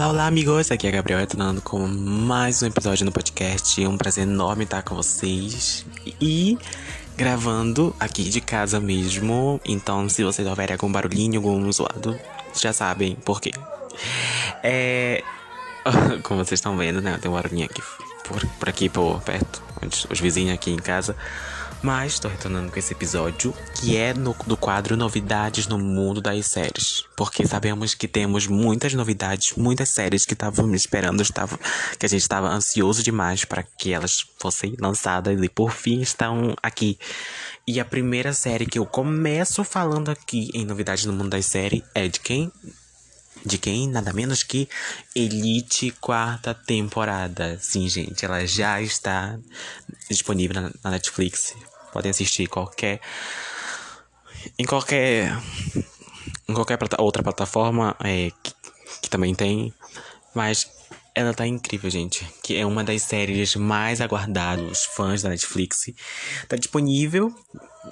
[0.00, 0.70] Olá, olá, amigos!
[0.70, 3.84] Aqui é Gabriel retornando com mais um episódio no podcast.
[3.84, 5.84] É um prazer enorme estar com vocês
[6.18, 6.56] e
[7.18, 9.60] gravando aqui de casa mesmo.
[9.62, 12.18] Então, se vocês houverem algum barulhinho, algum zoado,
[12.58, 13.50] já sabem por quê.
[14.62, 15.22] É.
[16.24, 17.18] Como vocês estão vendo, né?
[17.20, 17.82] Tem um barulhinho aqui
[18.24, 19.62] por, por aqui, por perto,
[20.08, 21.14] os vizinhos aqui em casa.
[21.82, 26.44] Mas estou retornando com esse episódio que é no, do quadro Novidades no Mundo das
[26.46, 27.04] Séries.
[27.16, 31.58] Porque sabemos que temos muitas novidades, muitas séries que estávamos esperando, estava,
[31.98, 36.54] que a gente estava ansioso demais para que elas fossem lançadas e por fim estão
[36.62, 36.98] aqui.
[37.66, 41.82] E a primeira série que eu começo falando aqui em Novidades no Mundo das Séries
[41.94, 42.52] é de quem?
[43.46, 43.88] De quem?
[43.88, 44.68] Nada menos que
[45.14, 47.58] Elite quarta temporada.
[47.58, 49.38] Sim, gente, ela já está
[50.10, 51.54] disponível na Netflix.
[51.92, 53.00] Podem assistir qualquer.
[54.58, 55.36] Em qualquer.
[56.48, 58.52] Em qualquer outra plataforma é, que,
[59.02, 59.72] que também tem.
[60.34, 60.70] Mas
[61.14, 62.26] ela tá incrível, gente.
[62.42, 65.90] Que é uma das séries mais aguardadas, os fãs da Netflix.
[66.48, 67.34] Tá disponível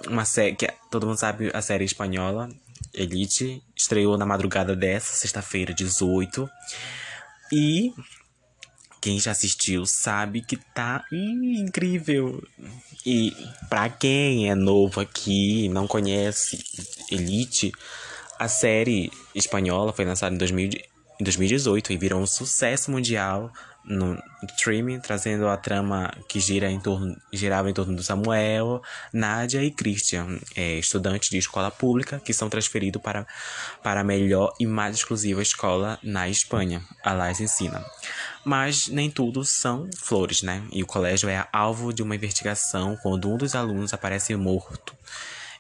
[0.07, 2.49] uma série que todo mundo sabe a série espanhola
[2.93, 6.49] Elite estreou na madrugada dessa sexta-feira, 18.
[7.53, 7.93] E
[9.01, 12.43] quem já assistiu sabe que tá incrível.
[13.05, 13.35] E
[13.69, 16.63] para quem é novo aqui, não conhece
[17.11, 17.73] Elite,
[18.39, 23.53] a série espanhola foi lançada em 2018 e virou um sucesso mundial
[23.85, 29.65] no streaming, trazendo a trama que gira em torno, girava em torno do Samuel, Nádia
[29.65, 33.27] e Christian, é, estudantes de escola pública que são transferidos para,
[33.83, 37.85] para a melhor e mais exclusiva escola na Espanha, a Lais ensina.
[38.45, 40.63] Mas nem tudo são flores, né?
[40.71, 44.95] E o colégio é alvo de uma investigação quando um dos alunos aparece morto.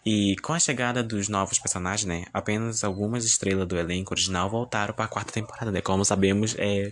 [0.06, 4.94] E com a chegada dos novos personagens, né, apenas algumas estrelas do elenco original voltaram
[4.94, 5.80] para a quarta temporada, né?
[5.80, 6.90] Como sabemos, é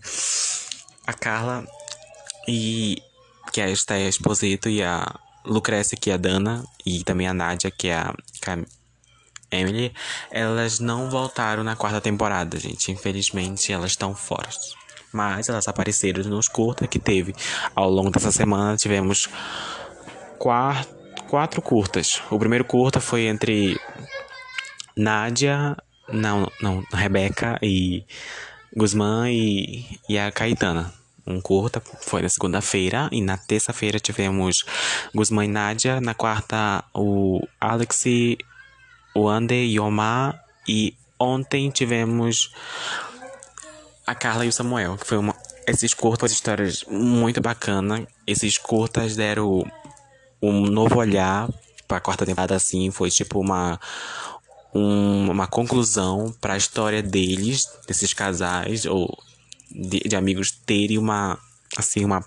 [1.06, 1.64] a Carla
[2.48, 3.02] e
[3.52, 5.06] que é esta é a Esposito e a
[5.44, 8.14] Lucrécia que é a Dana e também a Nádia que é a,
[9.50, 9.92] Emily,
[10.30, 12.90] elas não voltaram na quarta temporada, gente.
[12.90, 14.48] Infelizmente, elas estão fora.
[15.12, 17.34] Mas elas apareceram nos curtas que teve.
[17.74, 19.28] Ao longo dessa semana tivemos
[20.38, 20.94] quatro,
[21.28, 22.20] quatro curtas.
[22.30, 23.78] O primeiro curta foi entre
[24.96, 25.76] Nádia,
[26.08, 28.04] não, não, Rebeca e
[28.76, 30.92] Guzmán e, e a Caetana.
[31.26, 34.64] Um curta foi na segunda-feira e na terça-feira tivemos
[35.14, 36.00] Guzmán e Nádia.
[36.00, 38.04] Na quarta, o Alex,
[39.14, 40.38] o Ander e Omar.
[40.68, 42.52] E ontem tivemos
[44.06, 45.34] a Carla e o Samuel, que foi uma.
[45.66, 48.06] Esses curtas, histórias muito bacanas.
[48.24, 49.64] Esses curtas deram
[50.40, 51.48] um novo olhar
[51.88, 52.90] para a quarta temporada, assim.
[52.92, 53.80] Foi tipo uma
[54.76, 59.16] um, uma conclusão para a história deles, desses casais ou
[59.70, 61.38] de, de, amigos terem uma
[61.76, 62.24] assim uma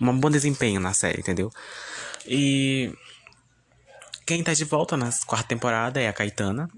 [0.00, 1.50] um bom desempenho na série, entendeu?
[2.26, 2.92] E
[4.26, 6.70] quem tá de volta na quarta temporada é a Caetana,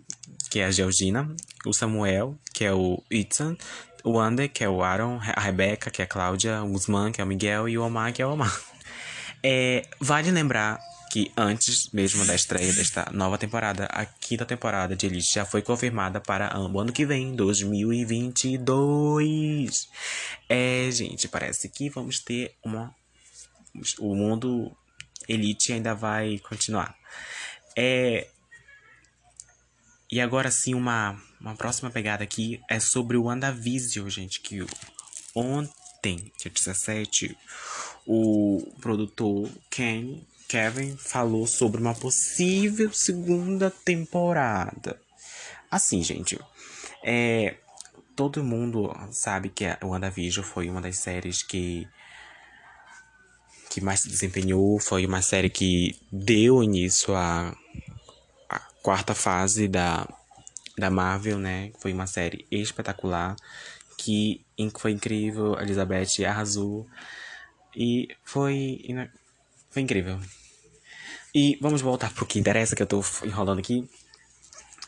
[0.50, 1.29] que é a Georgina,
[1.67, 3.56] o Samuel, que é o Ethan,
[4.05, 7.21] o Ander, que é o Aaron, a Rebeca, que é a Cláudia, o Guzmán, que
[7.21, 8.61] é o Miguel, e o Omar, que é o Omar.
[9.44, 10.79] É, vale lembrar
[11.12, 15.61] que antes mesmo da estreia desta nova temporada, a quinta temporada de Elite já foi
[15.61, 19.91] confirmada para o ano que vem, 2022.
[20.49, 22.95] É, gente, parece que vamos ter uma.
[23.99, 24.75] O mundo
[25.28, 26.97] Elite ainda vai continuar.
[27.77, 28.27] É.
[30.11, 34.67] E agora sim, uma, uma próxima pegada aqui é sobre o WandaVision, gente, que
[35.34, 37.37] ontem, dia 17,
[38.06, 45.00] o produtor Ken Kevin falou sobre uma possível segunda temporada.
[45.70, 46.38] Assim, gente,
[47.02, 47.56] é,
[48.14, 51.88] todo mundo sabe que o WandaVision foi uma das séries que
[53.70, 57.56] que mais se desempenhou, foi uma série que deu início à,
[58.46, 60.06] à quarta fase da,
[60.76, 61.72] da Marvel, né?
[61.81, 63.37] Foi uma série espetacular
[63.96, 64.44] que
[64.78, 66.87] foi incrível, Elizabeth arrasou
[67.75, 68.84] e foi
[69.70, 70.20] foi incrível.
[71.34, 73.88] E vamos voltar pro que interessa, que eu tô enrolando aqui.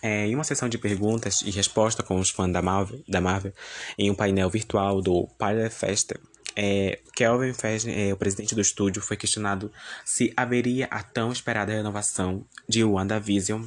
[0.02, 3.54] É, em uma sessão de perguntas e respostas com os fãs da Marvel, da Marvel
[3.96, 6.12] em um painel virtual do Pilot Fest,
[6.56, 9.72] é, Kelvin Feige, é, o presidente do estúdio, foi questionado
[10.04, 13.64] se haveria a tão esperada renovação de WandaVision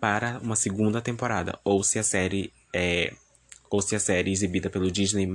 [0.00, 3.14] para uma segunda temporada, ou se a série é,
[3.76, 5.26] ou se a série exibida pelo Disney+,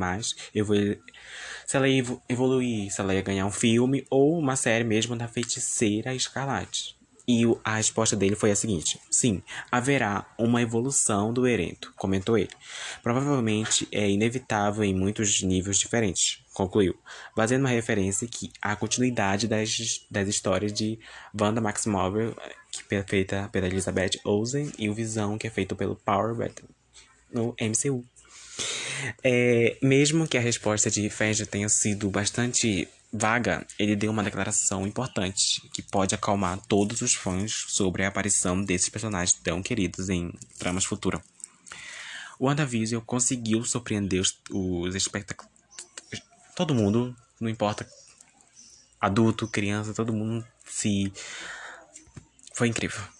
[1.65, 5.27] se ela ia evoluir, se ela ia ganhar um filme ou uma série mesmo da
[5.27, 6.95] Feiticeira Escarlate.
[7.29, 12.51] E a resposta dele foi a seguinte: sim, haverá uma evolução do Erento, comentou ele.
[13.03, 16.95] Provavelmente é inevitável em muitos níveis diferentes, concluiu,
[17.35, 20.97] fazendo uma referência que a continuidade das, das histórias de
[21.37, 22.33] Wanda Maximoff,
[22.71, 26.69] que é feita pela Elizabeth Olsen, e o Visão, que é feito pelo Power Battle
[27.29, 28.05] no MCU.
[29.23, 34.85] É, mesmo que a resposta de Feige tenha sido bastante vaga, ele deu uma declaração
[34.85, 40.31] importante que pode acalmar todos os fãs sobre a aparição desses personagens tão queridos em
[40.57, 41.21] tramas futuras.
[42.39, 45.49] O WandaVision conseguiu surpreender os, os espectadores.
[46.55, 47.87] Todo mundo, não importa
[48.99, 51.11] adulto, criança, todo mundo se.
[52.53, 53.01] Foi incrível.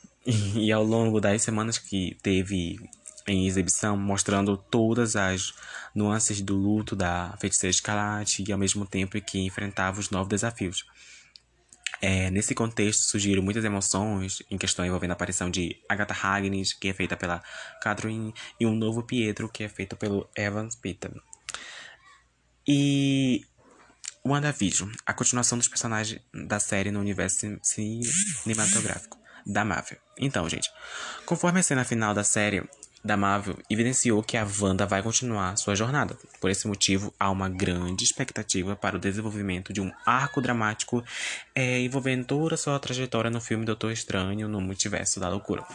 [0.56, 2.78] E ao longo das semanas que teve
[3.28, 5.54] em exibição, mostrando todas as
[5.94, 10.86] nuances do luto da feiticeira escarlate e ao mesmo tempo que enfrentava os novos desafios.
[12.00, 16.90] É, nesse contexto surgiram muitas emoções em questão envolvendo a aparição de Agatha Harkness, que
[16.90, 17.42] é feita pela
[17.82, 21.12] Catherine, e um novo Pietro, que é feito pelo Evans Peter.
[22.68, 23.46] E
[24.24, 29.98] WandaVision, a continuação dos personagens da série no universo cinematográfico da Marvel.
[30.20, 30.70] Então, gente,
[31.26, 32.68] conforme a cena final da série,
[33.08, 36.16] da Marvel evidenciou que a Wanda vai continuar sua jornada.
[36.40, 41.04] Por esse motivo, há uma grande expectativa para o desenvolvimento de um arco dramático
[41.56, 45.66] é, envolvendo toda a sua trajetória no filme Doutor Estranho no Multiverso da Loucura,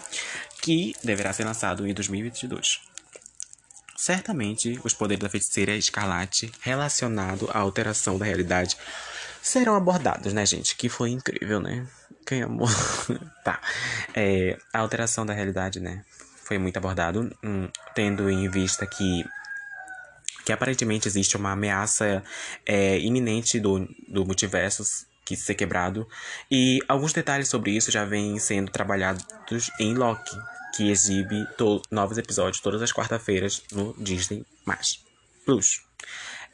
[0.60, 2.80] que deverá ser lançado em 2022.
[3.96, 8.76] Certamente, os poderes da feiticeira escarlate relacionado à alteração da realidade
[9.40, 10.76] serão abordados, né, gente?
[10.76, 11.86] Que foi incrível, né?
[12.26, 12.68] Quem amou?
[13.44, 13.60] tá.
[14.14, 16.04] É, a alteração da realidade, né?
[16.44, 19.24] Foi muito abordado, hum, tendo em vista que
[20.44, 22.20] que aparentemente existe uma ameaça
[22.66, 24.82] é, iminente do, do multiverso
[25.24, 26.08] que ser quebrado
[26.50, 29.24] e alguns detalhes sobre isso já vêm sendo trabalhados
[29.78, 30.36] em Loki,
[30.74, 31.46] que exibe
[31.92, 34.44] novos episódios todas as quarta-feiras no Disney
[35.44, 35.80] Plus.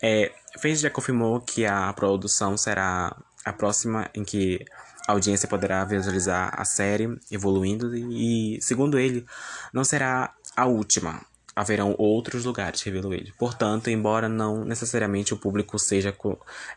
[0.03, 4.65] É, Fez já confirmou que a produção será a próxima em que
[5.09, 9.25] a audiência poderá visualizar a série evoluindo e, segundo ele,
[9.73, 11.23] não será a última.
[11.57, 13.33] Haverão outros lugares, revelou ele.
[13.39, 16.15] Portanto, embora não necessariamente o público seja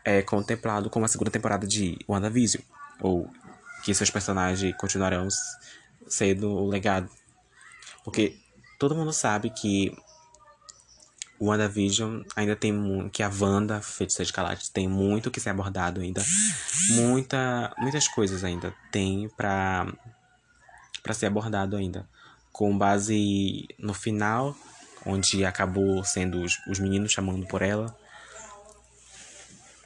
[0.02, 2.62] é, contemplado como a segunda temporada de WandaVision,
[3.02, 3.28] ou
[3.84, 5.28] que seus personagens continuarão
[6.08, 7.10] sendo o legado.
[8.02, 8.38] Porque
[8.78, 9.94] todo mundo sabe que
[11.42, 13.10] o WandaVision ainda tem muito.
[13.10, 16.22] Que a Wanda, Feiticeira Escarlate, tem muito que ser abordado ainda.
[16.90, 19.92] Muita, muitas coisas ainda tem pra,
[21.02, 22.08] pra ser abordado ainda.
[22.52, 24.56] Com base no final,
[25.04, 27.92] onde acabou sendo os, os meninos chamando por ela.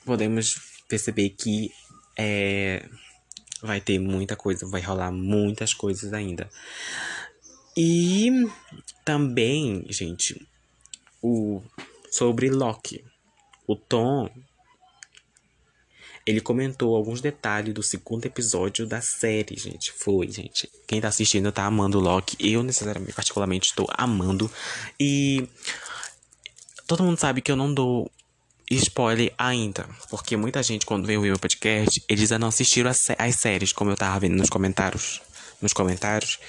[0.05, 1.73] Podemos perceber que
[2.19, 2.87] é,
[3.63, 6.51] vai ter muita coisa, vai rolar muitas coisas ainda.
[7.75, 8.47] E
[9.07, 10.47] também, gente,
[11.27, 11.63] o
[12.11, 13.05] sobre Loki.
[13.67, 14.31] O Tom
[16.27, 19.93] ele comentou alguns detalhes do segundo episódio da série, gente.
[19.93, 20.69] Foi, gente.
[20.85, 22.37] Quem tá assistindo tá amando Loki.
[22.41, 24.51] Eu, necessariamente, particularmente, estou amando.
[24.99, 25.49] E
[26.85, 28.11] todo mundo sabe que eu não dou
[28.69, 29.89] spoiler ainda.
[30.11, 33.73] Porque muita gente, quando vem ouvir meu podcast, eles ainda não assistiram as, as séries,
[33.73, 35.23] como eu tava vendo nos comentários.
[35.63, 36.41] Nos comentários.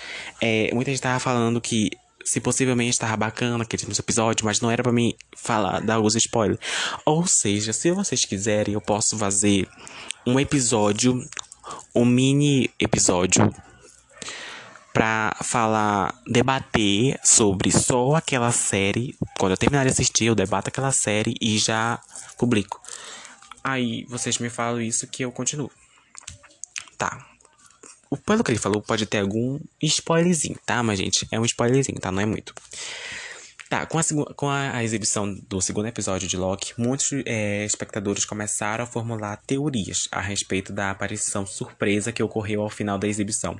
[0.41, 1.91] É, muita gente tava falando que
[2.27, 6.59] se possivelmente estava bacana aquele episódio, mas não era para mim falar, dar os spoilers.
[7.05, 9.67] Ou seja, se vocês quiserem, eu posso fazer
[10.25, 11.23] um episódio,
[11.95, 13.49] um mini episódio
[14.93, 19.15] para falar, debater sobre só aquela série.
[19.39, 21.99] Quando eu terminar de assistir, eu debato aquela série e já
[22.37, 22.81] publico.
[23.63, 25.71] Aí vocês me falam isso que eu continuo.
[26.97, 27.26] Tá
[28.15, 30.81] pelo que ele falou, pode ter algum spoilerzinho, tá?
[30.81, 32.11] Mas, gente, é um spoilerzinho, tá?
[32.11, 32.53] Não é muito.
[33.69, 34.03] Tá, com a,
[34.35, 40.07] com a, exibição do segundo episódio de Loki, muitos é, espectadores começaram a formular teorias
[40.09, 43.59] a respeito da aparição surpresa que ocorreu ao final da exibição.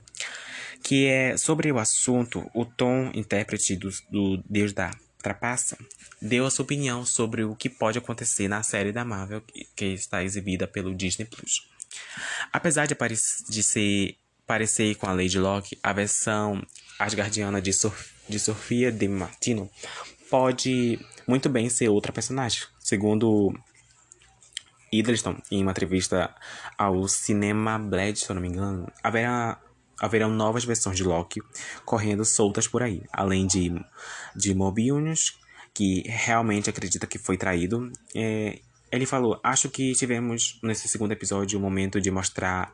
[0.82, 5.78] Que é sobre o assunto, o Tom, intérprete do, do Deus da Trapaça,
[6.22, 9.86] deu a sua opinião sobre o que pode acontecer na série da Marvel que, que
[9.88, 11.68] está exibida pelo Disney Plus.
[12.54, 12.96] Apesar de,
[13.50, 14.16] de ser
[14.48, 16.66] parecer com a Lady Locke, a versão
[16.98, 19.70] asgardiana de, Sof de Sofia de Martino
[20.30, 22.64] pode muito bem ser outra personagem.
[22.80, 23.54] Segundo
[24.92, 26.34] Hiddleston, em uma entrevista
[26.78, 29.60] ao Cinema Blade, se eu não me engano, haverá,
[30.00, 31.42] haverão novas versões de Loki
[31.86, 33.74] correndo soltas por aí, além de,
[34.36, 35.38] de Mobius,
[35.74, 37.92] que realmente acredita que foi traído.
[38.16, 38.60] É,
[38.92, 42.74] ele falou: Acho que tivemos nesse segundo episódio o um momento de mostrar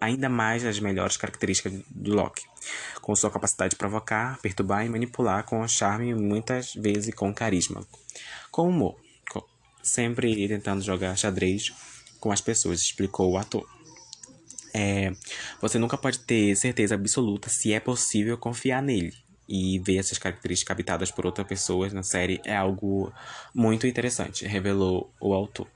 [0.00, 2.44] ainda mais as melhores características do Loki,
[3.00, 7.86] com sua capacidade de provocar, perturbar e manipular com charme e muitas vezes com carisma.
[8.50, 8.96] Com humor,
[9.82, 11.72] sempre tentando jogar xadrez
[12.18, 13.68] com as pessoas, explicou o ator.
[14.72, 15.12] É,
[15.60, 19.12] você nunca pode ter certeza absoluta se é possível confiar nele.
[19.46, 23.12] E ver essas características habitadas por outras pessoas na série é algo
[23.54, 25.68] muito interessante, revelou o autor.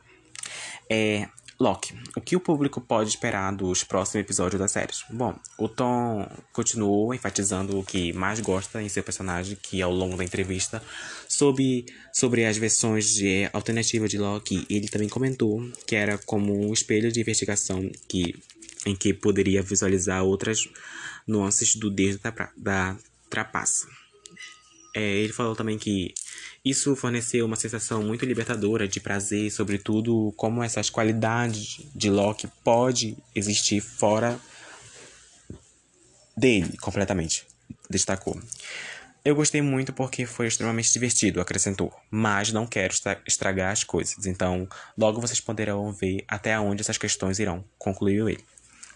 [0.90, 1.28] É,
[1.60, 4.92] Loki, o que o público pode esperar dos próximos episódios da série?
[5.10, 10.16] Bom, o Tom continuou enfatizando o que mais gosta em seu personagem, que ao longo
[10.16, 10.80] da entrevista,
[11.28, 16.72] sobre, sobre as versões de alternativa de Loki, ele também comentou que era como um
[16.72, 18.36] espelho de investigação que,
[18.86, 20.68] em que poderia visualizar outras
[21.26, 22.96] nuances do dedo da, da
[23.28, 23.88] trapaça.
[24.94, 26.14] É, ele falou também que
[26.64, 33.16] isso forneceu uma sensação muito libertadora de prazer, sobretudo como essas qualidades de Loki pode
[33.34, 34.38] existir fora
[36.36, 37.46] dele completamente,
[37.88, 38.40] destacou.
[39.24, 42.94] Eu gostei muito porque foi extremamente divertido, acrescentou, mas não quero
[43.26, 48.44] estragar as coisas, então logo vocês poderão ver até onde essas questões irão, concluiu ele.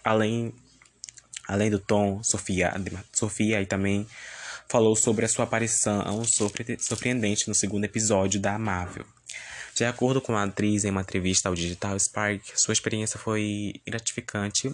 [0.03, 0.53] Além,
[1.47, 2.73] além do tom, Sofia,
[3.11, 4.07] Sofia e também
[4.69, 6.03] falou sobre a sua aparição
[6.79, 9.05] surpreendente no segundo episódio da Marvel.
[9.75, 14.71] De acordo com a atriz em uma entrevista ao Digital Spark, sua experiência foi gratificante.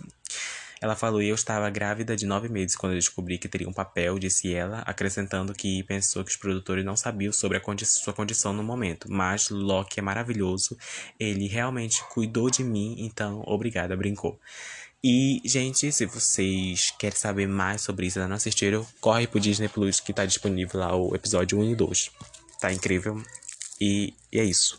[0.81, 4.19] Ela falou: Eu estava grávida de nove meses quando eu descobri que teria um papel,
[4.19, 8.51] disse ela, acrescentando que pensou que os produtores não sabiam sobre a condi sua condição
[8.53, 9.09] no momento.
[9.09, 10.77] Mas Loki é maravilhoso,
[11.19, 14.39] ele realmente cuidou de mim, então obrigada, brincou.
[15.01, 19.69] E, gente, se vocês querem saber mais sobre isso e não assistiram, corre pro Disney
[19.69, 22.11] Plus que tá disponível lá o episódio 1 e 2.
[22.59, 23.23] Tá incrível.
[23.79, 24.77] E, e é isso.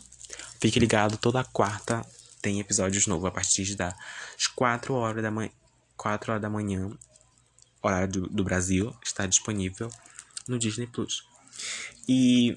[0.59, 2.05] Fique ligado, toda quarta
[2.39, 3.95] tem episódios novos a partir das
[4.55, 5.51] 4 horas da manhã.
[5.97, 6.91] 4 horas da manhã,
[7.81, 9.89] horário do, do Brasil, está disponível
[10.47, 11.23] no Disney Plus.
[12.07, 12.55] E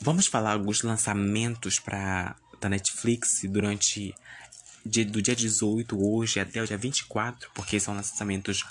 [0.00, 4.14] vamos falar alguns lançamentos para da Netflix durante
[4.84, 8.64] do dia 18 hoje até o dia 24, porque são lançamentos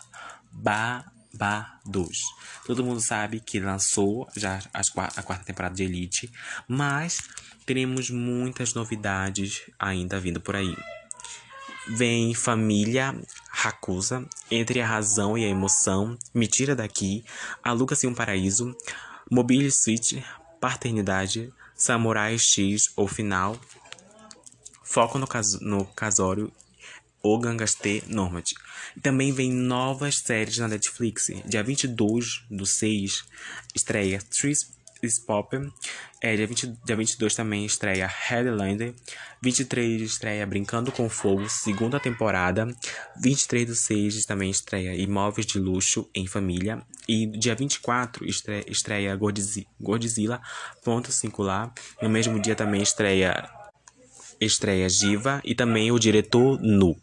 [0.51, 2.21] babados.
[2.65, 6.31] Todo mundo sabe que lançou já a quarta temporada de Elite,
[6.67, 7.19] mas
[7.65, 10.75] teremos muitas novidades ainda vindo por aí.
[11.87, 13.13] Vem Família
[13.49, 17.25] Racusa, Entre a Razão e a Emoção, Me Tira Daqui,
[17.61, 18.75] Aluga-se um Paraíso,
[19.29, 20.23] Mobile Suite,
[20.61, 23.59] Paternidade, Samurai X, ou Final,
[24.93, 26.51] Foco no, cas no casório
[27.23, 28.43] O Gangster Normand.
[29.01, 31.31] Também vem novas séries na Netflix.
[31.47, 33.23] Dia 22 do 6
[33.73, 34.69] estreia Tris
[35.25, 35.57] Pop.
[36.21, 38.93] É, dia, 20, dia 22 também estreia Headlander.
[39.41, 42.67] 23 estreia Brincando com Fogo, segunda temporada.
[43.19, 46.85] 23 do 6 também estreia Imóveis de Luxo em Família.
[47.07, 49.19] E dia 24 estreia, estreia
[50.83, 51.73] ponto singular.
[51.99, 53.62] No mesmo dia também estreia
[54.43, 56.97] estreia Diva e também o diretor Nu.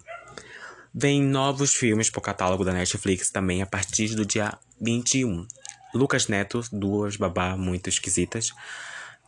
[0.92, 5.46] Vem novos filmes pro catálogo da Netflix também a partir do dia 21.
[5.94, 8.52] Lucas Neto, duas babá muito esquisitas.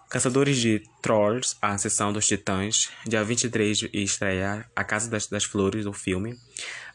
[0.09, 2.91] Caçadores de Trolls, a sessão dos Titãs.
[3.07, 6.37] Dia 23 estreia A Casa das, das Flores, o filme.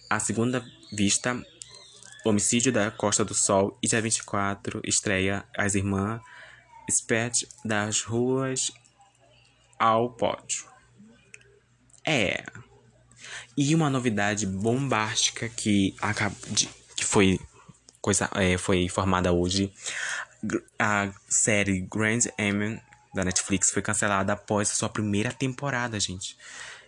[0.09, 1.41] A Segunda Vista,
[2.25, 3.77] Homicídio da Costa do Sol.
[3.81, 6.21] E dia 24 estreia As Irmãs
[6.89, 8.71] Spet das Ruas
[9.77, 10.76] ao Pódio.
[12.07, 12.41] É.
[13.57, 15.93] E uma novidade bombástica que,
[16.47, 17.37] de, que foi,
[17.99, 19.73] coisa, é, foi informada hoje.
[20.79, 22.79] A série Grand Amen
[23.13, 26.37] da Netflix foi cancelada após a sua primeira temporada, gente.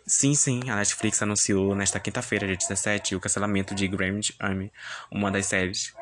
[0.08, 4.72] Sim, sim, a Netflix anunciou nesta quinta-feira, dia 17, o cancelamento de Grand Army,
[5.12, 5.94] uma das séries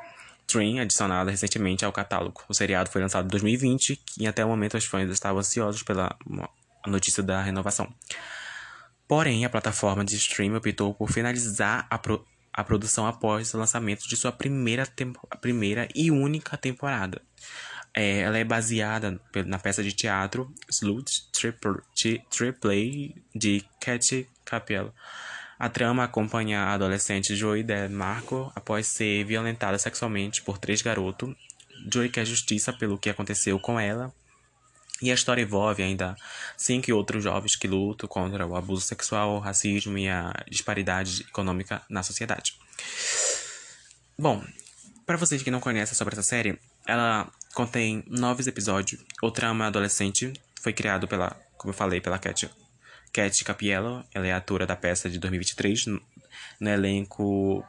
[0.45, 2.41] Train adicionada recentemente ao catálogo.
[2.47, 6.15] O seriado foi lançado em 2020 e até o momento os fãs estavam ansiosos pela
[6.85, 7.93] notícia da renovação.
[9.07, 14.07] Porém, a plataforma de streaming optou por finalizar a, pro a produção após o lançamento
[14.07, 14.87] de sua primeira,
[15.39, 17.21] primeira e única temporada.
[17.93, 21.29] É, ela é baseada na peça de teatro Slut
[22.29, 24.93] Triple de Cat Capello.
[25.59, 31.35] A trama acompanha a adolescente Joy DeMarco após ser violentada sexualmente por três garotos.
[31.91, 34.11] Joy quer justiça pelo que aconteceu com ela
[35.01, 36.15] e a história envolve ainda
[36.55, 41.81] cinco outros jovens que lutam contra o abuso sexual, o racismo e a disparidade econômica
[41.89, 42.57] na sociedade.
[44.17, 44.43] Bom,
[45.05, 49.01] para vocês que não conhecem sobre essa série, ela contém nove episódios.
[49.21, 52.49] O trama adolescente foi criado pela, como eu falei, pela Cat,
[53.13, 54.03] Cat Capiello.
[54.13, 55.85] Ela é a atora da peça de 2023.
[56.59, 57.63] No elenco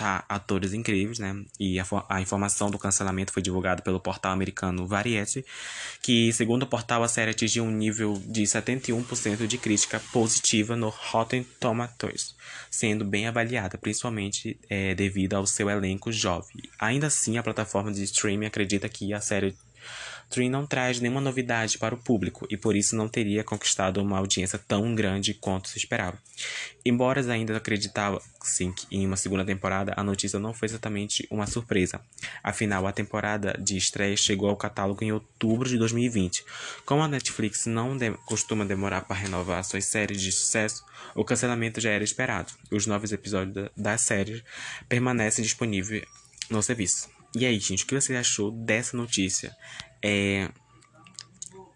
[0.00, 1.44] tá atores incríveis, né?
[1.58, 5.44] E a, a, informação do cancelamento foi divulgada pelo portal americano Variety,
[6.00, 10.88] que, segundo o portal, a série atingiu um nível de 71% de crítica positiva no
[10.88, 12.34] Rotten Tomatoes,
[12.70, 16.62] sendo bem avaliada, principalmente é, devido ao seu elenco jovem.
[16.78, 19.54] Ainda assim, a plataforma de streaming acredita que a série
[20.30, 24.16] Tree não traz nenhuma novidade para o público e por isso não teria conquistado uma
[24.16, 26.16] audiência tão grande quanto se esperava.
[26.84, 32.00] Embora ainda acreditassem em uma segunda temporada, a notícia não foi exatamente uma surpresa.
[32.44, 36.44] Afinal, a temporada de estreia chegou ao catálogo em outubro de 2020.
[36.86, 40.84] Como a Netflix não de costuma demorar para renovar suas séries de sucesso,
[41.14, 42.52] o cancelamento já era esperado.
[42.70, 44.44] Os novos episódios da, da série
[44.88, 46.04] permanecem disponíveis
[46.48, 47.08] no serviço.
[47.34, 49.56] E aí, gente, o que você achou dessa notícia?
[50.02, 50.50] É,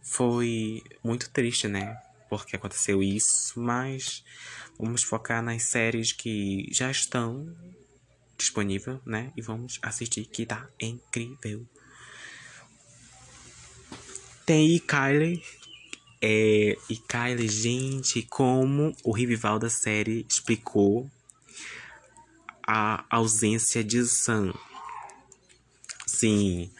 [0.02, 1.96] foi muito triste, né?
[2.28, 4.24] Porque aconteceu isso, mas
[4.78, 7.54] vamos focar nas séries que já estão
[8.36, 9.32] disponíveis, né?
[9.36, 11.66] E vamos assistir que tá incrível.
[14.46, 15.42] Tem Kylie.
[16.20, 21.10] É, e Kylie, gente, como o rival da série explicou
[22.66, 24.54] a ausência de Sam.
[26.06, 26.70] Sim,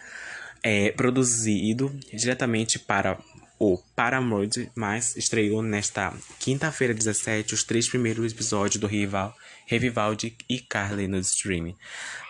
[0.64, 3.18] é produzido diretamente para
[3.58, 10.36] o Paramount, mas estreou nesta quinta-feira 17 os três primeiros episódios do rival Revival de
[10.48, 11.74] iCarly no streaming.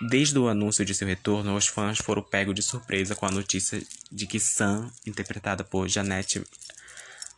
[0.09, 3.83] Desde o anúncio de seu retorno, os fãs foram pegos de surpresa com a notícia
[4.11, 6.45] de que Sam, interpretada por Janette,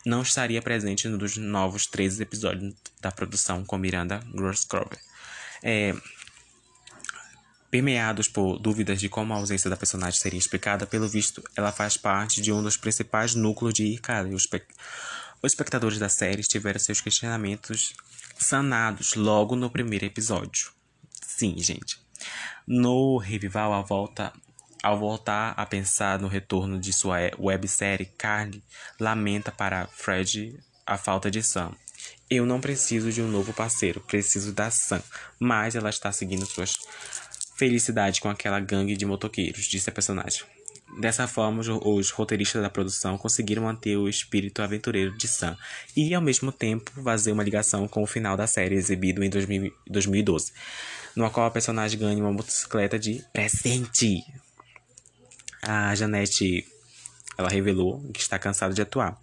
[0.04, 4.98] não estaria presente nos novos três episódios da produção com Miranda Groscrover.
[5.62, 5.94] É,
[7.70, 11.96] Permeados por dúvidas de como a ausência da personagem seria explicada, pelo visto, ela faz
[11.96, 14.34] parte de um dos principais núcleos de Ikari.
[14.34, 14.48] Os,
[15.42, 17.94] os espectadores da série tiveram seus questionamentos
[18.38, 20.70] sanados logo no primeiro episódio.
[21.20, 21.98] Sim, gente.
[22.66, 24.32] No Revival, a volta,
[24.82, 28.62] ao voltar a pensar no retorno de sua websérie, Carly
[28.98, 31.72] lamenta para Fred a falta de Sam.
[32.28, 35.02] Eu não preciso de um novo parceiro, preciso da Sam,
[35.38, 36.76] mas ela está seguindo suas
[37.56, 40.42] felicidade com aquela gangue de motoqueiros, disse a personagem.
[41.00, 45.56] Dessa forma, os roteiristas da produção conseguiram manter o espírito aventureiro de Sam
[45.96, 50.52] e, ao mesmo tempo, fazer uma ligação com o final da série exibido em 2012,
[51.14, 54.24] no qual a personagem ganha uma motocicleta de presente.
[55.60, 56.64] A Janete
[57.36, 59.18] ela revelou que está cansada de atuar.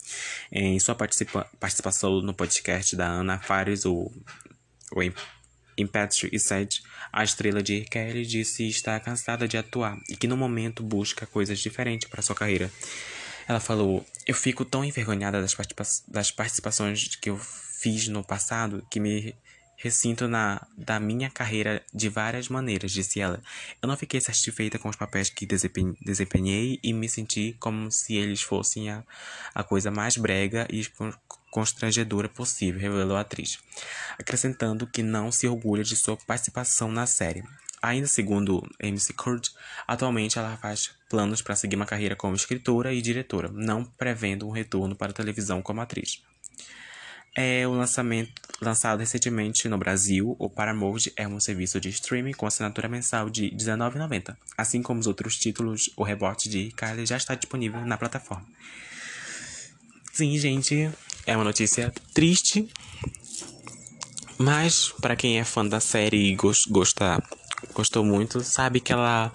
[0.51, 4.11] Em sua participa participação no podcast da Ana Fares, o,
[4.91, 5.01] o
[5.77, 6.81] em Patrick e Seth,
[7.11, 11.59] a estrela de Kelly disse estar cansada de atuar e que no momento busca coisas
[11.59, 12.71] diferentes para sua carreira.
[13.47, 18.85] Ela falou: Eu fico tão envergonhada das, participa das participações que eu fiz no passado
[18.89, 19.35] que me
[19.75, 23.41] ressinto na da minha carreira de várias maneiras, disse ela.
[23.81, 28.41] Eu não fiquei satisfeita com os papéis que desempenhei e me senti como se eles
[28.41, 29.03] fossem a,
[29.53, 30.81] a coisa mais brega e
[31.53, 33.59] constrangedora possível, revelou a atriz,
[34.17, 37.43] acrescentando que não se orgulha de sua participação na série.
[37.79, 39.49] Ainda segundo MC Kurt,
[39.87, 44.51] atualmente ela faz planos para seguir uma carreira como escritora e diretora, não prevendo um
[44.51, 46.23] retorno para a televisão como atriz.
[47.35, 52.47] É o lançamento lançado recentemente no Brasil, o Paramount é um serviço de streaming com
[52.47, 54.35] assinatura mensal de R$19,90.
[54.57, 58.47] Assim como os outros títulos, o rebote de Kylie já está disponível na plataforma.
[60.11, 60.91] Sim, gente,
[61.25, 62.67] é uma notícia triste,
[64.37, 67.21] mas para quem é fã da série e gosta,
[67.73, 69.31] gostou muito, sabe que ela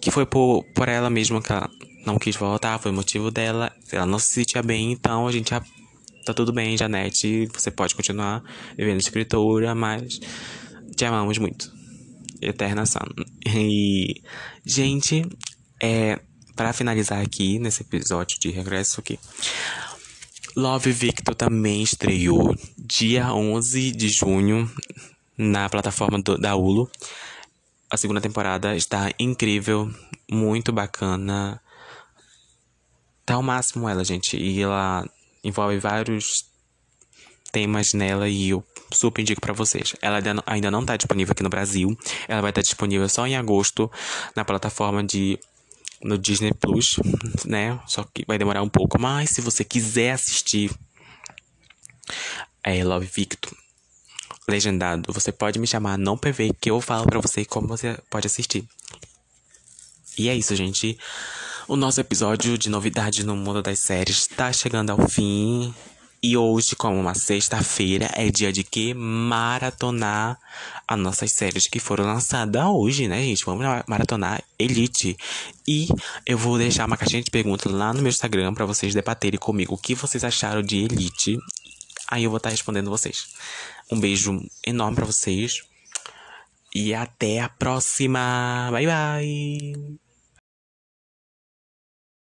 [0.00, 1.68] que foi por, por ela mesma que ela
[2.06, 3.72] não quis voltar, foi motivo dela.
[3.90, 5.60] Ela não se sentia bem, então a gente já
[6.24, 8.42] tá tudo bem, Janete, você pode continuar
[8.76, 10.20] vivendo escritora, mas
[10.96, 11.72] te amamos muito.
[12.40, 13.00] Eterna Sun.
[13.46, 14.22] E,
[14.64, 15.24] gente,
[15.82, 16.20] é,
[16.54, 19.18] para finalizar aqui nesse episódio de regresso aqui,
[20.56, 24.70] Love Victor também estreou dia 11 de junho
[25.36, 26.90] na plataforma do, da Hulu.
[27.90, 29.92] A segunda temporada está incrível,
[30.30, 31.60] muito bacana.
[33.26, 34.38] Tá ao máximo ela, gente.
[34.38, 35.06] E ela
[35.44, 36.46] envolve vários
[37.52, 39.94] temas nela e eu super indico para vocês.
[40.00, 41.94] Ela ainda não está disponível aqui no Brasil.
[42.26, 43.92] Ela vai estar disponível só em agosto
[44.34, 45.38] na plataforma de
[46.06, 46.96] no Disney Plus,
[47.44, 47.78] né?
[47.86, 50.70] Só que vai demorar um pouco, mas se você quiser assistir
[52.62, 53.52] é, Love Victor
[54.48, 58.26] legendado, você pode me chamar não PV que eu falo para você como você pode
[58.26, 58.64] assistir.
[60.16, 60.96] E é isso, gente.
[61.68, 65.74] O nosso episódio de novidades no mundo das séries está chegando ao fim.
[66.22, 70.38] E hoje, como uma sexta-feira, é dia de que maratonar
[70.88, 73.44] as nossas séries que foram lançadas hoje, né, gente?
[73.44, 75.16] Vamos maratonar Elite.
[75.66, 75.88] E
[76.24, 79.74] eu vou deixar uma caixinha de perguntas lá no meu Instagram para vocês debaterem comigo
[79.74, 81.38] o que vocês acharam de Elite.
[82.08, 83.26] Aí eu vou estar respondendo vocês.
[83.90, 85.62] Um beijo enorme para vocês.
[86.74, 88.68] E até a próxima.
[88.70, 90.05] Bye, bye.